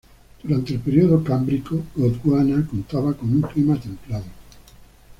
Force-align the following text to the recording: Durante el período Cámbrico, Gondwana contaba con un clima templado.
Durante 0.41 0.73
el 0.73 0.79
período 0.79 1.23
Cámbrico, 1.23 1.79
Gondwana 1.95 2.65
contaba 2.65 3.13
con 3.13 3.29
un 3.29 3.41
clima 3.41 3.79
templado. 3.79 4.25